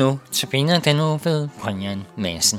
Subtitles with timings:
[0.00, 2.58] Nu til den nu ved Brian Madsen.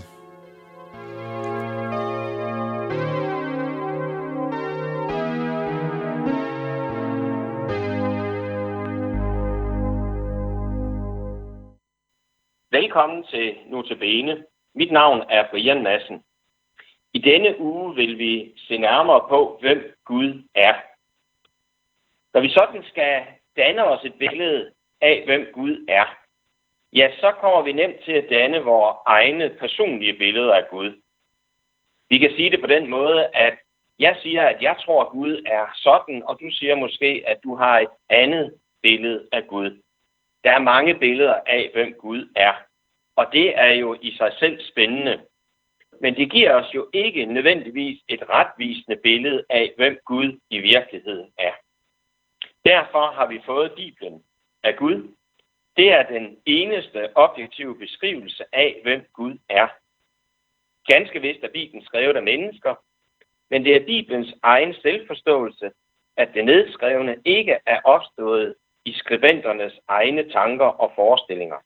[12.72, 14.46] Velkommen til Nu til Bene.
[14.76, 16.23] Mit navn er Brian Madsen.
[17.14, 20.73] I denne uge vil vi se nærmere på, hvem Gud er.
[22.34, 23.23] Når vi sådan skal
[23.58, 26.21] danne os et billede af, hvem Gud er,
[26.94, 31.02] ja, så kommer vi nemt til at danne vores egne personlige billeder af Gud.
[32.09, 33.58] Vi kan sige det på den måde, at
[33.99, 37.55] jeg siger, at jeg tror, at Gud er sådan, og du siger måske, at du
[37.55, 39.82] har et andet billede af Gud.
[40.44, 42.54] Der er mange billeder af, hvem Gud er.
[43.16, 45.21] Og det er jo i sig selv spændende.
[46.02, 51.32] Men det giver os jo ikke nødvendigvis et retvisende billede af, hvem Gud i virkeligheden
[51.38, 51.51] er.
[52.66, 54.23] Derfor har vi fået Bibelen
[54.63, 55.16] af Gud.
[55.77, 59.68] Det er den eneste objektive beskrivelse af, hvem Gud er.
[60.88, 62.76] Ganske vist er Bibelen skrevet af mennesker,
[63.50, 65.72] men det er Bibelens egen selvforståelse,
[66.17, 68.55] at det nedskrevne ikke er opstået
[68.86, 71.58] i skribenternes egne tanker og forestillinger.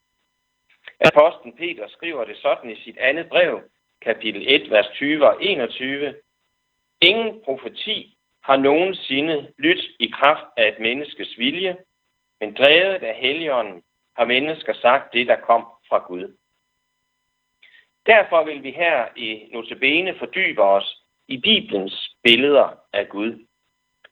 [1.00, 3.60] Apostlen Peter skriver det sådan i sit andet brev,
[4.00, 6.14] kapitel 1, vers 20 og 21.
[7.00, 11.76] Ingen profeti har nogensinde lyttet i kraft af et menneskes vilje,
[12.40, 13.82] men drevet af Helligånden
[14.16, 16.36] har mennesker sagt det, der kom fra Gud.
[18.06, 23.46] Derfor vil vi her i Notabene fordybe os i Bibelens billeder af Gud.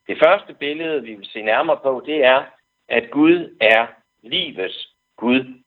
[0.07, 2.45] Det første billede, vi vil se nærmere på, det er,
[2.89, 3.87] at Gud er
[4.23, 5.63] livets Gud.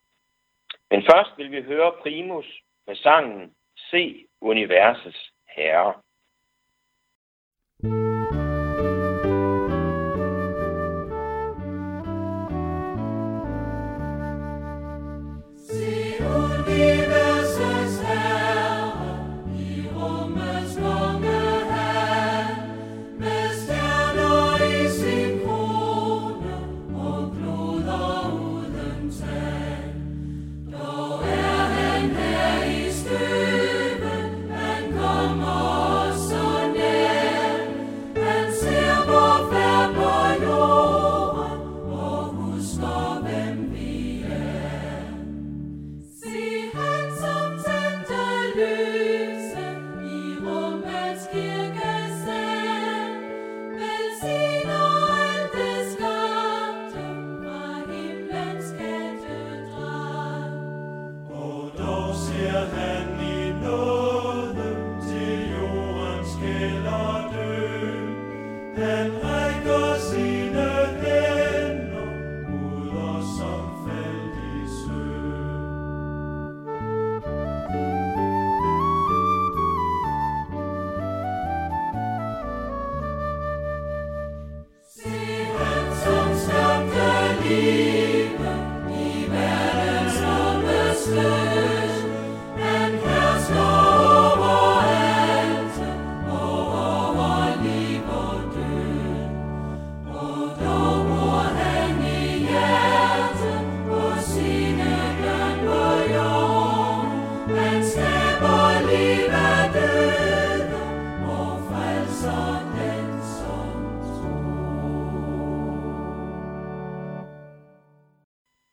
[0.91, 3.53] Men først vil vi høre Primus med sangen
[3.91, 5.93] Se universets herre.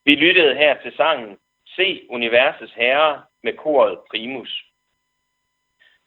[0.04, 1.38] Vi lyttede her til sangen
[1.76, 4.65] Se Universets Herre med koret Primus.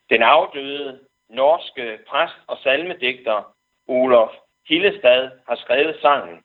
[0.09, 0.99] Den afdøde
[1.29, 3.55] norske præst og salmedigter
[3.87, 4.29] Olof
[4.67, 6.43] Hillestad har skrevet sangen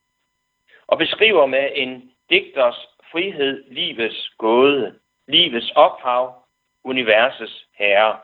[0.86, 4.98] og beskriver med en digters frihed livets gåde,
[5.28, 6.44] livets ophav,
[6.84, 8.18] universets herre.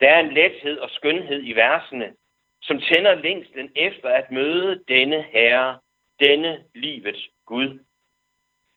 [0.00, 2.14] Der er en lethed og skønhed i versene,
[2.62, 5.78] som tænder længsten efter at møde denne herre,
[6.20, 7.78] denne livets Gud.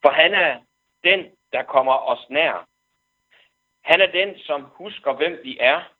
[0.04, 0.62] For han er
[1.04, 2.68] den, der kommer os nær.
[3.82, 5.94] Han er den, som husker, hvem vi er.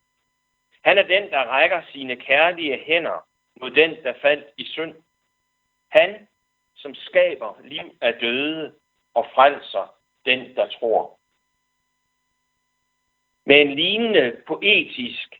[0.84, 3.26] Han er den, der rækker sine kærlige hænder
[3.60, 4.94] mod den, der faldt i synd.
[5.88, 6.28] Han,
[6.74, 8.74] som skaber liv af døde
[9.14, 11.18] og frelser den, der tror.
[13.46, 15.34] Med en lignende poetisk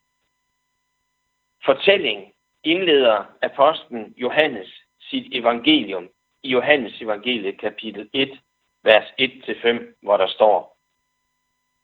[1.64, 6.10] fortælling indleder apostlen Johannes sit evangelium
[6.42, 8.40] i Johannes evangeliet kapitel 1,
[8.84, 10.78] vers 1-5, hvor der står,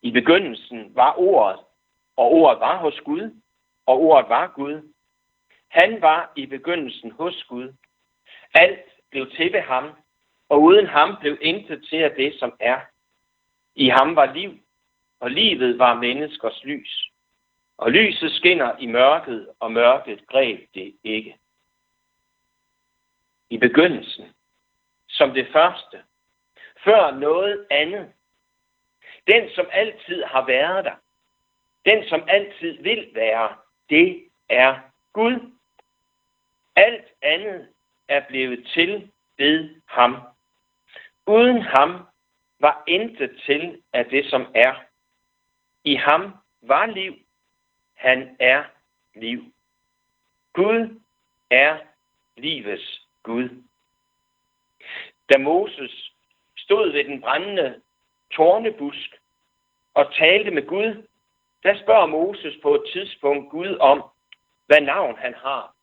[0.02, 1.60] I begyndelsen var ordet,
[2.16, 3.40] og ordet var hos Gud,
[3.86, 4.92] og ordet var Gud.
[5.68, 7.72] Han var i begyndelsen hos Gud.
[8.54, 8.80] Alt
[9.10, 9.92] blev til ved ham,
[10.48, 12.80] og uden ham blev intet til af det, som er.
[13.74, 14.58] I ham var liv,
[15.20, 17.10] og livet var menneskers lys.
[17.78, 21.38] Og lyset skinner i mørket, og mørket greb det ikke.
[23.50, 24.34] I begyndelsen,
[25.08, 26.02] som det første,
[26.84, 28.12] før noget andet.
[29.26, 30.94] Den, som altid har været der.
[31.84, 33.56] Den, som altid vil være.
[33.90, 34.78] Det er
[35.12, 35.52] Gud.
[36.76, 37.68] Alt andet
[38.08, 40.16] er blevet til ved ham.
[41.26, 42.06] Uden ham
[42.58, 44.74] var intet til af det, som er.
[45.84, 47.16] I ham var liv.
[47.94, 48.64] Han er
[49.14, 49.52] liv.
[50.52, 51.00] Gud
[51.50, 51.78] er
[52.36, 53.62] livets Gud.
[55.32, 56.12] Da Moses
[56.70, 57.80] stod ved den brændende
[58.30, 59.20] tornebusk
[59.94, 61.06] og talte med Gud,
[61.62, 64.02] der spørger Moses på et tidspunkt Gud om,
[64.66, 65.74] hvad navn han har.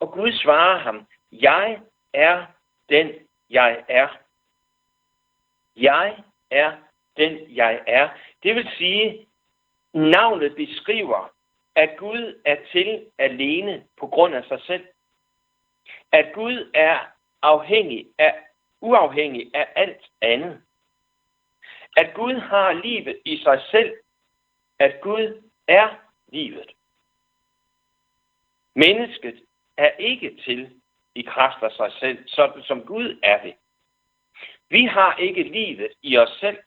[0.00, 1.80] Og Gud svarer ham, jeg
[2.12, 2.46] er
[2.88, 3.12] den,
[3.50, 4.08] jeg er.
[5.76, 6.16] Jeg
[6.50, 6.72] er
[7.16, 8.08] den, jeg er.
[8.42, 9.26] Det vil sige,
[9.92, 11.30] navnet beskriver,
[11.74, 14.86] at Gud er til alene på grund af sig selv.
[16.12, 16.98] At Gud er
[17.42, 18.34] afhængig af,
[18.84, 20.62] uafhængig af alt andet.
[21.96, 23.94] At Gud har livet i sig selv.
[24.78, 25.88] At Gud er
[26.28, 26.70] livet.
[28.74, 29.44] Mennesket
[29.76, 30.80] er ikke til
[31.14, 33.54] i kraft af sig selv, sådan som Gud er det.
[34.68, 36.58] Vi har ikke livet i os selv.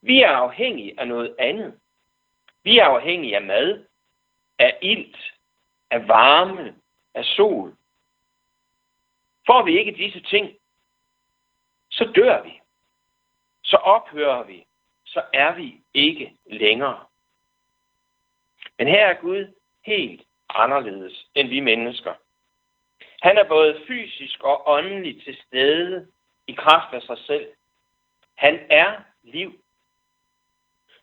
[0.00, 1.80] Vi er afhængige af noget andet.
[2.62, 3.84] Vi er afhængige af mad,
[4.58, 5.16] af ilt,
[5.90, 6.74] af varme,
[7.14, 7.76] af sol.
[9.46, 10.56] Får vi ikke disse ting,
[12.02, 12.60] så dør vi.
[13.64, 14.66] Så ophører vi.
[15.04, 17.04] Så er vi ikke længere.
[18.78, 19.54] Men her er Gud
[19.84, 22.14] helt anderledes end vi mennesker.
[23.22, 26.06] Han er både fysisk og åndelig til stede
[26.46, 27.46] i kraft af sig selv.
[28.34, 29.52] Han er liv.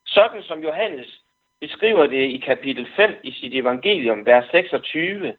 [0.06, 1.22] Sådan som Johannes
[1.60, 5.38] beskriver det i kapitel 5 i sit evangelium, vers 26.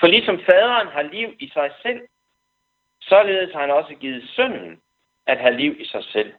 [0.00, 2.08] For ligesom faderen har liv i sig selv,
[3.08, 4.82] således har han også givet sønnen
[5.26, 6.34] at have liv i sig selv.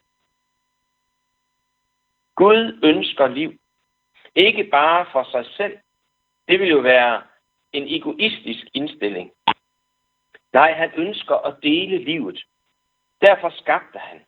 [2.36, 3.60] Gud ønsker liv.
[4.36, 5.78] Ikke bare for sig selv.
[6.48, 7.24] Det vil jo være
[7.74, 9.32] en egoistisk indstilling.
[10.54, 12.44] Nej, han ønsker at dele livet.
[13.22, 14.22] Derfor skabte han.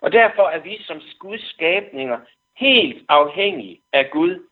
[0.00, 2.20] Og derfor er vi som Guds skabninger
[2.56, 4.48] helt afhængige af Gud,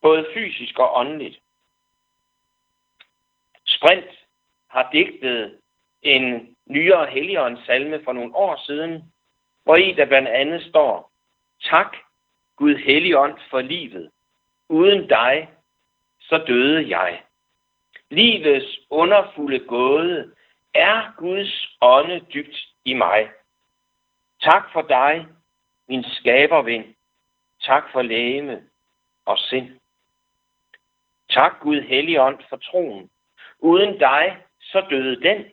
[0.00, 1.40] både fysisk og åndeligt.
[3.64, 4.26] Sprint
[4.68, 5.58] har digtet
[6.02, 9.12] en nyere helligånds salme for nogle år siden,
[9.64, 11.12] hvor i der blandt andet står,
[11.62, 11.96] Tak,
[12.56, 14.10] Gud helligånd for livet.
[14.68, 15.48] Uden dig,
[16.20, 17.22] så døde jeg.
[18.10, 20.32] Livets underfulde gåde
[20.74, 23.30] er Guds ånde dybt i mig.
[24.40, 25.26] Tak for dig,
[25.88, 26.94] min skabervind.
[27.60, 28.62] Tak for læme
[29.24, 29.80] og sind.
[31.30, 33.10] Tak Gud Helligånd for troen.
[33.58, 35.44] Uden dig, så døde den.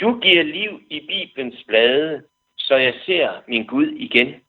[0.00, 2.24] Du giver liv i Bibelens blade,
[2.56, 4.44] så jeg ser min Gud igen.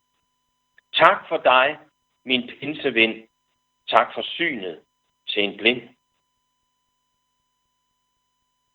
[0.94, 1.78] Tak for dig,
[2.26, 3.28] min pinseven.
[3.88, 4.80] Tak for synet
[5.28, 5.90] til en blind.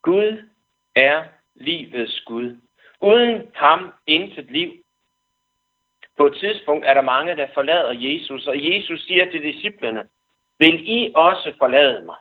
[0.03, 0.49] Gud
[0.95, 2.57] er livets Gud.
[3.01, 4.85] Uden ham intet liv.
[6.17, 10.09] På et tidspunkt er der mange, der forlader Jesus, og Jesus siger til disciplene,
[10.59, 12.17] vil I også forlade mig?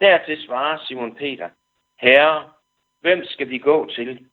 [0.00, 1.50] Dertil svarer Simon Peter,
[1.96, 2.52] Herre,
[3.00, 4.26] hvem skal vi gå til?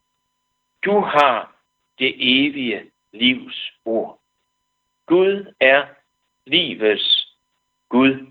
[0.86, 1.55] Du har
[2.00, 4.19] det evige livs ord.
[5.05, 5.86] Gud er
[6.45, 7.27] livets
[7.89, 8.27] Gud.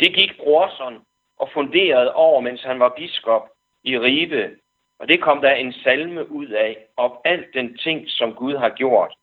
[0.00, 1.04] Det gik Brorson
[1.36, 3.48] og funderede over, mens han var biskop
[3.84, 4.56] i Ribe.
[4.98, 8.68] Og det kom der en salme ud af, om alt den ting, som Gud har
[8.68, 9.14] gjort.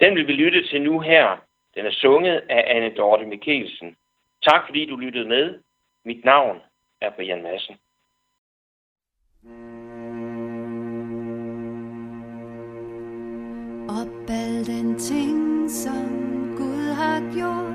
[0.00, 1.36] Den vil vi lytte til nu her.
[1.74, 3.96] Den er sunget af Anne Dorte Mikkelsen.
[4.42, 5.58] Tak fordi du lyttede med.
[6.04, 6.60] Mit navn
[7.00, 7.76] er Brian Madsen.
[14.62, 16.06] Al den ting, som
[16.56, 17.71] Gud har gjort,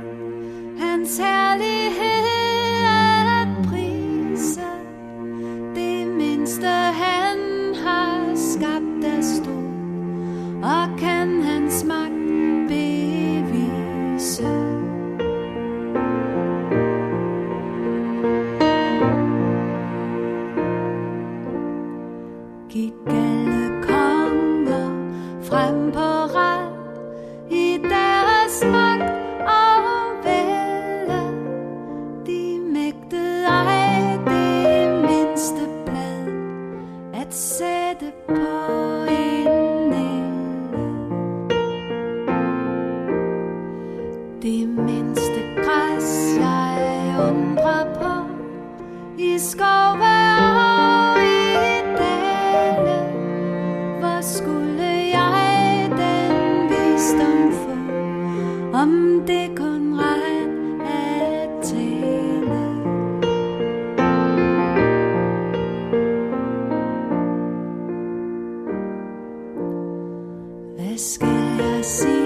[70.98, 72.17] Hvad skal jeg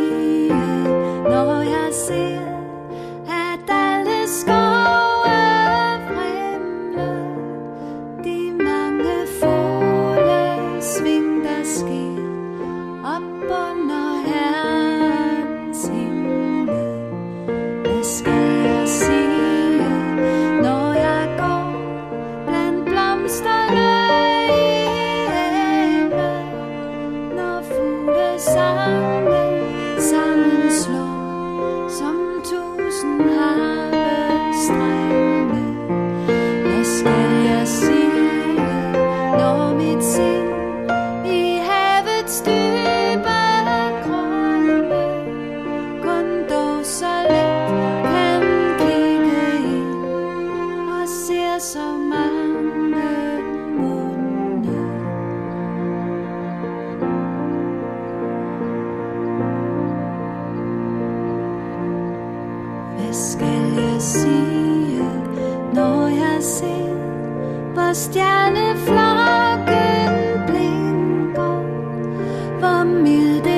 [72.62, 73.51] 把灭掉。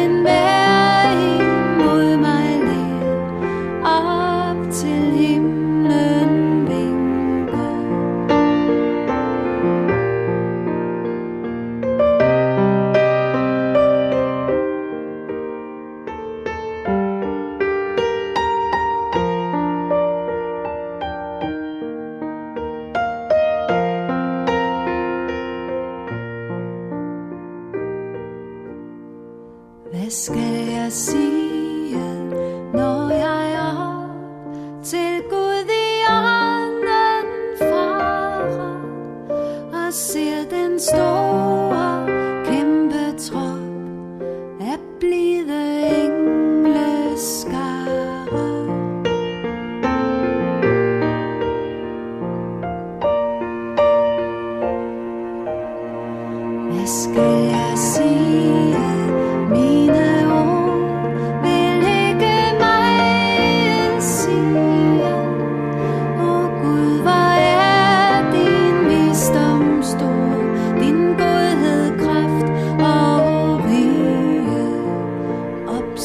[30.14, 31.33] skal jeg sige?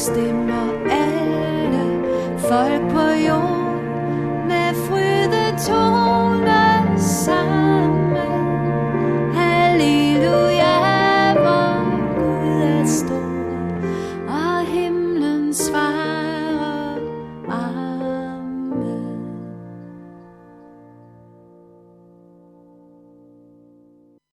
[0.09, 1.83] bestemmer alle
[2.39, 3.68] folk på jorden.